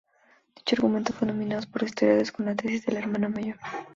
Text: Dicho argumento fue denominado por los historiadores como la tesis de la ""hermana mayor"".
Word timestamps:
Dicho 0.55 0.73
argumento 0.77 1.13
fue 1.13 1.27
denominado 1.27 1.61
por 1.71 1.83
los 1.83 1.91
historiadores 1.91 2.31
como 2.31 2.49
la 2.49 2.55
tesis 2.55 2.83
de 2.87 2.93
la 2.93 2.99
""hermana 3.01 3.29
mayor"". 3.29 3.59